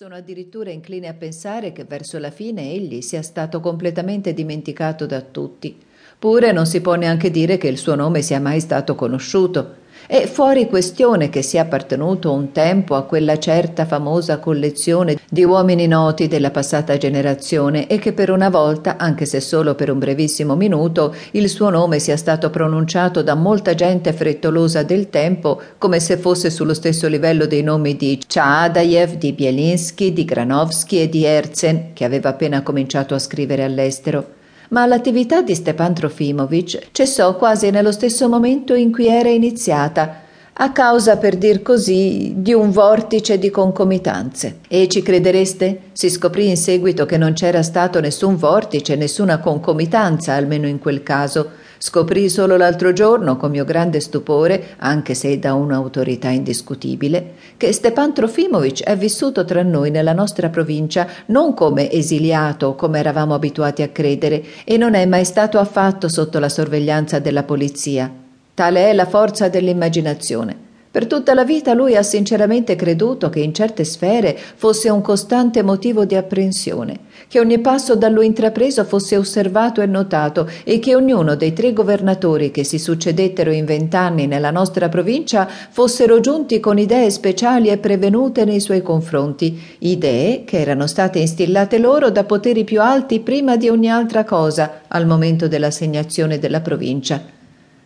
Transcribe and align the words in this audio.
Sono 0.00 0.14
addirittura 0.14 0.70
incline 0.70 1.08
a 1.08 1.12
pensare 1.12 1.72
che 1.72 1.82
verso 1.82 2.20
la 2.20 2.30
fine 2.30 2.70
egli 2.70 3.00
sia 3.00 3.20
stato 3.20 3.58
completamente 3.58 4.32
dimenticato 4.32 5.06
da 5.06 5.20
tutti. 5.20 5.76
Pure 6.16 6.52
non 6.52 6.66
si 6.66 6.80
può 6.80 6.94
neanche 6.94 7.32
dire 7.32 7.58
che 7.58 7.66
il 7.66 7.78
suo 7.78 7.96
nome 7.96 8.22
sia 8.22 8.38
mai 8.38 8.60
stato 8.60 8.94
conosciuto. 8.94 9.74
È 10.10 10.24
fuori 10.24 10.68
questione 10.68 11.28
che 11.28 11.42
sia 11.42 11.60
appartenuto 11.60 12.32
un 12.32 12.50
tempo 12.50 12.94
a 12.94 13.02
quella 13.02 13.38
certa 13.38 13.84
famosa 13.84 14.38
collezione 14.38 15.18
di 15.28 15.44
uomini 15.44 15.86
noti 15.86 16.28
della 16.28 16.50
passata 16.50 16.96
generazione 16.96 17.86
e 17.86 17.98
che 17.98 18.14
per 18.14 18.30
una 18.30 18.48
volta, 18.48 18.96
anche 18.96 19.26
se 19.26 19.40
solo 19.40 19.74
per 19.74 19.90
un 19.90 19.98
brevissimo 19.98 20.56
minuto, 20.56 21.14
il 21.32 21.46
suo 21.50 21.68
nome 21.68 21.98
sia 21.98 22.16
stato 22.16 22.48
pronunciato 22.48 23.22
da 23.22 23.34
molta 23.34 23.74
gente 23.74 24.14
frettolosa 24.14 24.82
del 24.82 25.10
tempo 25.10 25.60
come 25.76 26.00
se 26.00 26.16
fosse 26.16 26.48
sullo 26.48 26.72
stesso 26.72 27.06
livello 27.06 27.44
dei 27.44 27.62
nomi 27.62 27.94
di 27.94 28.18
Chaadayev, 28.26 29.16
di 29.16 29.34
Bielinski, 29.34 30.14
di 30.14 30.24
Granovsky 30.24 31.00
e 31.00 31.10
di 31.10 31.24
Herzen, 31.26 31.92
che 31.92 32.06
aveva 32.06 32.30
appena 32.30 32.62
cominciato 32.62 33.14
a 33.14 33.18
scrivere 33.18 33.62
all'estero 33.62 34.36
ma 34.68 34.86
l'attività 34.86 35.42
di 35.42 35.54
Stepan 35.54 35.94
Trofimovic 35.94 36.88
cessò 36.92 37.36
quasi 37.36 37.70
nello 37.70 37.92
stesso 37.92 38.28
momento 38.28 38.74
in 38.74 38.92
cui 38.92 39.06
era 39.06 39.28
iniziata, 39.28 40.26
a 40.60 40.72
causa, 40.72 41.18
per 41.18 41.36
dir 41.36 41.62
così, 41.62 42.32
di 42.36 42.52
un 42.52 42.72
vortice 42.72 43.38
di 43.38 43.48
concomitanze. 43.48 44.58
E 44.66 44.88
ci 44.88 45.02
credereste? 45.02 45.82
Si 45.92 46.10
scoprì 46.10 46.48
in 46.48 46.56
seguito 46.56 47.06
che 47.06 47.16
non 47.16 47.32
c'era 47.32 47.62
stato 47.62 48.00
nessun 48.00 48.34
vortice, 48.34 48.96
nessuna 48.96 49.38
concomitanza, 49.38 50.32
almeno 50.34 50.66
in 50.66 50.80
quel 50.80 51.04
caso. 51.04 51.50
Scoprì 51.80 52.28
solo 52.28 52.56
l'altro 52.56 52.92
giorno, 52.92 53.36
con 53.36 53.50
mio 53.50 53.64
grande 53.64 54.00
stupore, 54.00 54.74
anche 54.78 55.14
se 55.14 55.38
da 55.38 55.54
un'autorità 55.54 56.28
indiscutibile, 56.28 57.34
che 57.56 57.72
Stepan 57.72 58.12
Trofimovic 58.12 58.82
è 58.82 58.96
vissuto 58.96 59.44
tra 59.44 59.62
noi 59.62 59.90
nella 59.90 60.12
nostra 60.12 60.48
provincia 60.48 61.06
non 61.26 61.54
come 61.54 61.90
esiliato, 61.90 62.74
come 62.74 62.98
eravamo 62.98 63.34
abituati 63.34 63.82
a 63.82 63.88
credere, 63.88 64.42
e 64.64 64.76
non 64.76 64.94
è 64.94 65.06
mai 65.06 65.24
stato 65.24 65.58
affatto 65.58 66.08
sotto 66.08 66.40
la 66.40 66.48
sorveglianza 66.48 67.20
della 67.20 67.44
polizia. 67.44 68.12
Tale 68.54 68.90
è 68.90 68.92
la 68.92 69.06
forza 69.06 69.48
dell'immaginazione. 69.48 70.67
Per 70.98 71.06
tutta 71.06 71.32
la 71.32 71.44
vita 71.44 71.74
lui 71.74 71.94
ha 71.94 72.02
sinceramente 72.02 72.74
creduto 72.74 73.28
che 73.28 73.38
in 73.38 73.54
certe 73.54 73.84
sfere 73.84 74.36
fosse 74.36 74.90
un 74.90 75.00
costante 75.00 75.62
motivo 75.62 76.04
di 76.04 76.16
apprensione, 76.16 76.98
che 77.28 77.38
ogni 77.38 77.60
passo 77.60 77.94
da 77.94 78.08
lui 78.08 78.26
intrapreso 78.26 78.82
fosse 78.82 79.16
osservato 79.16 79.80
e 79.80 79.86
notato 79.86 80.50
e 80.64 80.80
che 80.80 80.96
ognuno 80.96 81.36
dei 81.36 81.52
tre 81.52 81.72
governatori 81.72 82.50
che 82.50 82.64
si 82.64 82.80
succedettero 82.80 83.52
in 83.52 83.64
vent'anni 83.64 84.26
nella 84.26 84.50
nostra 84.50 84.88
provincia 84.88 85.46
fossero 85.46 86.18
giunti 86.18 86.58
con 86.58 86.78
idee 86.78 87.10
speciali 87.10 87.68
e 87.68 87.78
prevenute 87.78 88.44
nei 88.44 88.58
suoi 88.58 88.82
confronti, 88.82 89.56
idee 89.78 90.42
che 90.42 90.58
erano 90.58 90.88
state 90.88 91.20
instillate 91.20 91.78
loro 91.78 92.10
da 92.10 92.24
poteri 92.24 92.64
più 92.64 92.80
alti 92.82 93.20
prima 93.20 93.56
di 93.56 93.68
ogni 93.68 93.88
altra 93.88 94.24
cosa 94.24 94.80
al 94.88 95.06
momento 95.06 95.46
dell'assegnazione 95.46 96.40
della 96.40 96.60
provincia. 96.60 97.37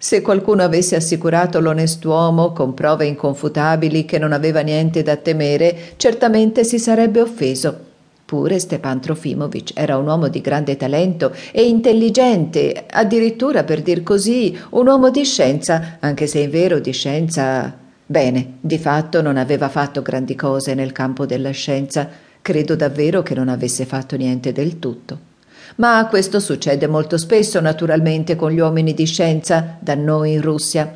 Se 0.00 0.22
qualcuno 0.22 0.62
avesse 0.62 0.94
assicurato 0.94 1.58
l'onest'uomo 1.58 2.52
con 2.52 2.72
prove 2.72 3.06
inconfutabili 3.06 4.04
che 4.04 4.18
non 4.18 4.30
aveva 4.30 4.60
niente 4.60 5.02
da 5.02 5.16
temere, 5.16 5.94
certamente 5.96 6.62
si 6.62 6.78
sarebbe 6.78 7.20
offeso. 7.20 7.86
Pure 8.24 8.60
Stepan 8.60 9.00
Trofimovic 9.00 9.72
era 9.74 9.96
un 9.96 10.06
uomo 10.06 10.28
di 10.28 10.40
grande 10.40 10.76
talento 10.76 11.34
e 11.50 11.66
intelligente, 11.66 12.84
addirittura 12.88 13.64
per 13.64 13.82
dir 13.82 14.04
così, 14.04 14.56
un 14.70 14.86
uomo 14.86 15.10
di 15.10 15.24
scienza, 15.24 15.96
anche 15.98 16.28
se 16.28 16.38
in 16.38 16.50
vero 16.50 16.78
di 16.78 16.92
scienza. 16.92 17.76
Bene, 18.06 18.58
di 18.60 18.78
fatto 18.78 19.20
non 19.20 19.36
aveva 19.36 19.68
fatto 19.68 20.00
grandi 20.00 20.36
cose 20.36 20.74
nel 20.74 20.92
campo 20.92 21.26
della 21.26 21.50
scienza. 21.50 22.08
Credo 22.40 22.76
davvero 22.76 23.22
che 23.22 23.34
non 23.34 23.48
avesse 23.48 23.84
fatto 23.84 24.14
niente 24.14 24.52
del 24.52 24.78
tutto. 24.78 25.27
Ma 25.76 26.06
questo 26.08 26.40
succede 26.40 26.86
molto 26.86 27.18
spesso, 27.18 27.60
naturalmente, 27.60 28.36
con 28.36 28.50
gli 28.50 28.60
uomini 28.60 28.94
di 28.94 29.06
scienza, 29.06 29.76
da 29.80 29.94
noi 29.94 30.32
in 30.32 30.40
Russia. 30.40 30.92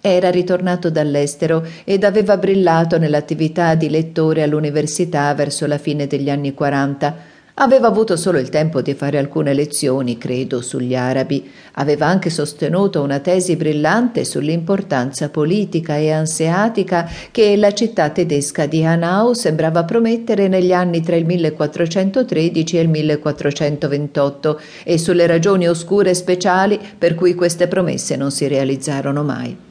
Era 0.00 0.30
ritornato 0.30 0.90
dall'estero 0.90 1.66
ed 1.84 2.04
aveva 2.04 2.36
brillato 2.36 2.98
nell'attività 2.98 3.74
di 3.74 3.90
lettore 3.90 4.42
all'università 4.42 5.34
verso 5.34 5.66
la 5.66 5.78
fine 5.78 6.06
degli 6.06 6.30
anni 6.30 6.54
40 6.54 7.36
Aveva 7.60 7.88
avuto 7.88 8.16
solo 8.16 8.38
il 8.38 8.50
tempo 8.50 8.80
di 8.82 8.94
fare 8.94 9.18
alcune 9.18 9.52
lezioni, 9.52 10.16
credo, 10.16 10.60
sugli 10.60 10.94
arabi. 10.94 11.50
Aveva 11.72 12.06
anche 12.06 12.30
sostenuto 12.30 13.02
una 13.02 13.18
tesi 13.18 13.56
brillante 13.56 14.24
sull'importanza 14.24 15.28
politica 15.28 15.96
e 15.96 16.12
anseatica 16.12 17.10
che 17.32 17.56
la 17.56 17.72
città 17.74 18.10
tedesca 18.10 18.66
di 18.66 18.84
Hanau 18.84 19.32
sembrava 19.32 19.82
promettere 19.82 20.46
negli 20.46 20.72
anni 20.72 21.02
tra 21.02 21.16
il 21.16 21.26
1413 21.26 22.76
e 22.76 22.80
il 22.80 22.88
1428 22.88 24.60
e 24.84 24.96
sulle 24.96 25.26
ragioni 25.26 25.66
oscure 25.66 26.10
e 26.10 26.14
speciali 26.14 26.78
per 26.96 27.16
cui 27.16 27.34
queste 27.34 27.66
promesse 27.66 28.14
non 28.14 28.30
si 28.30 28.46
realizzarono 28.46 29.24
mai. 29.24 29.67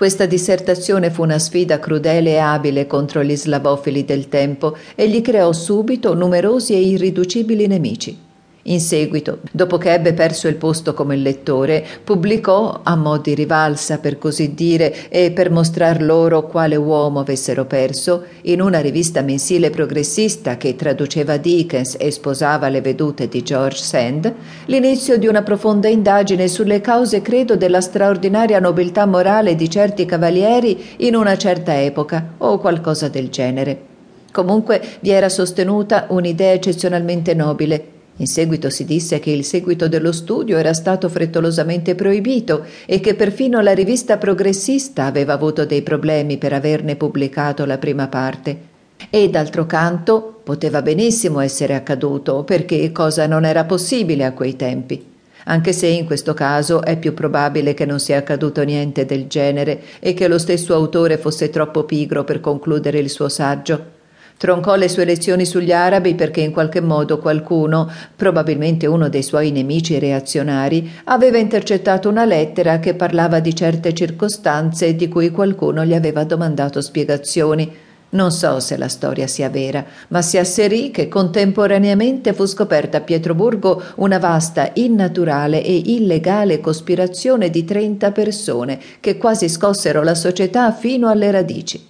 Questa 0.00 0.24
dissertazione 0.24 1.10
fu 1.10 1.22
una 1.24 1.38
sfida 1.38 1.78
crudele 1.78 2.30
e 2.30 2.38
abile 2.38 2.86
contro 2.86 3.22
gli 3.22 3.36
slavofili 3.36 4.02
del 4.06 4.30
tempo 4.30 4.74
e 4.94 5.06
gli 5.10 5.20
creò 5.20 5.52
subito 5.52 6.14
numerosi 6.14 6.72
e 6.72 6.80
irriducibili 6.80 7.66
nemici. 7.66 8.29
In 8.64 8.80
seguito, 8.80 9.38
dopo 9.52 9.78
che 9.78 9.94
ebbe 9.94 10.12
perso 10.12 10.46
il 10.46 10.56
posto 10.56 10.92
come 10.92 11.16
lettore, 11.16 11.82
pubblicò, 12.04 12.80
a 12.82 12.94
mo' 12.94 13.16
di 13.16 13.34
rivalsa 13.34 13.98
per 13.98 14.18
così 14.18 14.54
dire 14.54 15.08
e 15.08 15.30
per 15.30 15.50
mostrar 15.50 16.02
loro 16.02 16.46
quale 16.46 16.76
uomo 16.76 17.20
avessero 17.20 17.64
perso, 17.64 18.24
in 18.42 18.60
una 18.60 18.80
rivista 18.80 19.22
mensile 19.22 19.70
progressista 19.70 20.58
che 20.58 20.76
traduceva 20.76 21.38
Dickens 21.38 21.96
e 21.98 22.10
sposava 22.10 22.68
le 22.68 22.82
vedute 22.82 23.28
di 23.28 23.42
George 23.42 23.82
Sand, 23.82 24.34
l'inizio 24.66 25.16
di 25.16 25.26
una 25.26 25.42
profonda 25.42 25.88
indagine 25.88 26.46
sulle 26.46 26.82
cause, 26.82 27.22
credo, 27.22 27.56
della 27.56 27.80
straordinaria 27.80 28.60
nobiltà 28.60 29.06
morale 29.06 29.54
di 29.54 29.70
certi 29.70 30.04
cavalieri 30.04 30.96
in 30.98 31.14
una 31.14 31.38
certa 31.38 31.80
epoca 31.80 32.34
o 32.36 32.58
qualcosa 32.58 33.08
del 33.08 33.30
genere. 33.30 33.88
Comunque 34.30 34.82
vi 35.00 35.10
era 35.10 35.30
sostenuta 35.30 36.04
un'idea 36.10 36.52
eccezionalmente 36.52 37.32
nobile 37.32 37.98
in 38.20 38.26
seguito 38.26 38.68
si 38.68 38.84
disse 38.84 39.18
che 39.18 39.30
il 39.30 39.44
seguito 39.44 39.88
dello 39.88 40.12
studio 40.12 40.58
era 40.58 40.74
stato 40.74 41.08
frettolosamente 41.08 41.94
proibito 41.94 42.66
e 42.84 43.00
che 43.00 43.14
perfino 43.14 43.62
la 43.62 43.72
rivista 43.72 44.18
progressista 44.18 45.06
aveva 45.06 45.32
avuto 45.32 45.64
dei 45.64 45.80
problemi 45.80 46.36
per 46.36 46.52
averne 46.52 46.96
pubblicato 46.96 47.64
la 47.64 47.78
prima 47.78 48.08
parte. 48.08 48.68
E 49.08 49.30
d'altro 49.30 49.64
canto 49.64 50.40
poteva 50.44 50.82
benissimo 50.82 51.40
essere 51.40 51.74
accaduto, 51.74 52.44
perché 52.44 52.92
cosa 52.92 53.26
non 53.26 53.46
era 53.46 53.64
possibile 53.64 54.24
a 54.24 54.34
quei 54.34 54.54
tempi. 54.54 55.02
Anche 55.44 55.72
se 55.72 55.86
in 55.86 56.04
questo 56.04 56.34
caso 56.34 56.82
è 56.82 56.98
più 56.98 57.14
probabile 57.14 57.72
che 57.72 57.86
non 57.86 57.98
sia 57.98 58.18
accaduto 58.18 58.62
niente 58.62 59.06
del 59.06 59.28
genere 59.28 59.80
e 59.98 60.12
che 60.12 60.28
lo 60.28 60.36
stesso 60.36 60.74
autore 60.74 61.16
fosse 61.16 61.48
troppo 61.48 61.84
pigro 61.84 62.24
per 62.24 62.40
concludere 62.40 62.98
il 62.98 63.08
suo 63.08 63.30
saggio. 63.30 63.99
Troncò 64.40 64.74
le 64.76 64.88
sue 64.88 65.04
lezioni 65.04 65.44
sugli 65.44 65.70
arabi 65.70 66.14
perché 66.14 66.40
in 66.40 66.50
qualche 66.50 66.80
modo 66.80 67.18
qualcuno, 67.18 67.86
probabilmente 68.16 68.86
uno 68.86 69.10
dei 69.10 69.22
suoi 69.22 69.50
nemici 69.50 69.98
reazionari, 69.98 70.90
aveva 71.04 71.36
intercettato 71.36 72.08
una 72.08 72.24
lettera 72.24 72.78
che 72.78 72.94
parlava 72.94 73.38
di 73.40 73.54
certe 73.54 73.92
circostanze 73.92 74.96
di 74.96 75.08
cui 75.08 75.30
qualcuno 75.30 75.84
gli 75.84 75.92
aveva 75.92 76.24
domandato 76.24 76.80
spiegazioni. 76.80 77.70
Non 78.12 78.30
so 78.30 78.60
se 78.60 78.78
la 78.78 78.88
storia 78.88 79.26
sia 79.26 79.50
vera, 79.50 79.84
ma 80.08 80.22
si 80.22 80.38
asserì 80.38 80.90
che 80.90 81.06
contemporaneamente 81.06 82.32
fu 82.32 82.46
scoperta 82.46 82.96
a 82.96 83.02
Pietroburgo 83.02 83.82
una 83.96 84.18
vasta, 84.18 84.70
innaturale 84.72 85.62
e 85.62 85.76
illegale 85.84 86.60
cospirazione 86.60 87.50
di 87.50 87.66
trenta 87.66 88.10
persone 88.10 88.80
che 89.00 89.18
quasi 89.18 89.50
scossero 89.50 90.02
la 90.02 90.14
società 90.14 90.72
fino 90.72 91.10
alle 91.10 91.30
radici. 91.30 91.89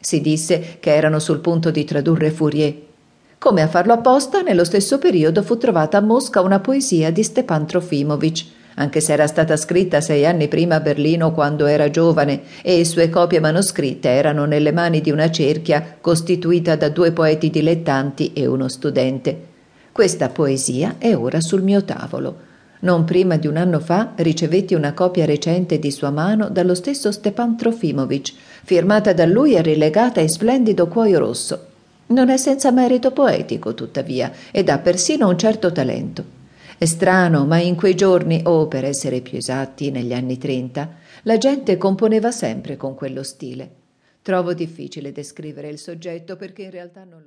Si 0.00 0.20
disse 0.20 0.76
che 0.80 0.94
erano 0.94 1.18
sul 1.18 1.40
punto 1.40 1.70
di 1.70 1.84
tradurre 1.84 2.30
Fourier. 2.30 2.74
Come 3.38 3.62
a 3.62 3.68
farlo 3.68 3.92
apposta, 3.92 4.40
nello 4.40 4.64
stesso 4.64 4.98
periodo 4.98 5.42
fu 5.42 5.56
trovata 5.56 5.98
a 5.98 6.02
Mosca 6.02 6.40
una 6.40 6.58
poesia 6.58 7.10
di 7.10 7.22
Stepan 7.22 7.66
Trofimovic, 7.66 8.44
anche 8.74 9.00
se 9.00 9.12
era 9.12 9.26
stata 9.26 9.56
scritta 9.56 10.00
sei 10.00 10.24
anni 10.24 10.48
prima 10.48 10.76
a 10.76 10.80
Berlino 10.80 11.32
quando 11.32 11.66
era 11.66 11.90
giovane 11.90 12.42
e 12.62 12.84
sue 12.84 13.10
copie 13.10 13.40
manoscritte 13.40 14.08
erano 14.08 14.44
nelle 14.44 14.72
mani 14.72 15.00
di 15.00 15.10
una 15.10 15.30
cerchia 15.30 15.96
costituita 16.00 16.76
da 16.76 16.88
due 16.88 17.12
poeti 17.12 17.50
dilettanti 17.50 18.32
e 18.32 18.46
uno 18.46 18.68
studente. 18.68 19.46
Questa 19.90 20.28
poesia 20.28 20.94
è 20.98 21.14
ora 21.16 21.40
sul 21.40 21.62
mio 21.62 21.84
tavolo. 21.84 22.47
Non 22.80 23.04
prima 23.04 23.36
di 23.36 23.48
un 23.48 23.56
anno 23.56 23.80
fa 23.80 24.12
ricevetti 24.16 24.74
una 24.74 24.94
copia 24.94 25.24
recente 25.24 25.80
di 25.80 25.90
sua 25.90 26.10
mano 26.10 26.48
dallo 26.48 26.76
stesso 26.76 27.10
Stepan 27.10 27.56
Trofimovic, 27.56 28.32
firmata 28.62 29.12
da 29.12 29.26
lui 29.26 29.54
e 29.54 29.62
rilegata 29.62 30.20
in 30.20 30.28
splendido 30.28 30.86
cuoio 30.86 31.18
rosso. 31.18 31.66
Non 32.08 32.28
è 32.28 32.36
senza 32.36 32.70
merito 32.70 33.10
poetico, 33.10 33.74
tuttavia, 33.74 34.30
ed 34.52 34.68
ha 34.68 34.78
persino 34.78 35.28
un 35.28 35.36
certo 35.36 35.72
talento. 35.72 36.36
È 36.78 36.84
strano, 36.84 37.44
ma 37.46 37.58
in 37.58 37.74
quei 37.74 37.96
giorni, 37.96 38.42
o 38.44 38.68
per 38.68 38.84
essere 38.84 39.22
più 39.22 39.36
esatti, 39.38 39.90
negli 39.90 40.12
anni 40.12 40.38
trenta, 40.38 40.88
la 41.22 41.36
gente 41.36 41.76
componeva 41.76 42.30
sempre 42.30 42.76
con 42.76 42.94
quello 42.94 43.24
stile. 43.24 43.70
Trovo 44.22 44.54
difficile 44.54 45.10
descrivere 45.10 45.68
il 45.68 45.78
soggetto 45.78 46.36
perché 46.36 46.62
in 46.62 46.70
realtà 46.70 47.02
non 47.02 47.22
lo 47.24 47.26